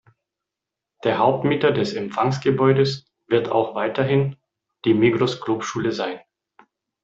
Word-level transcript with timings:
Der 1.03 1.19
Hauptmieter 1.19 1.69
des 1.71 1.93
Empfangsgebäudes 1.93 3.05
wird 3.27 3.49
auch 3.49 3.75
weiterhin 3.75 4.35
die 4.83 4.95
Migros-Klubschule 4.95 5.91
sein. 5.91 6.19